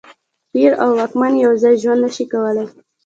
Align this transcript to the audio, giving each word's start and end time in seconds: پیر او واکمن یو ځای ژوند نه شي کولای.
پیر 0.51 0.71
او 0.83 0.89
واکمن 0.99 1.33
یو 1.45 1.51
ځای 1.61 1.75
ژوند 1.81 2.01
نه 2.05 2.09
شي 2.15 2.25
کولای. 2.31 2.67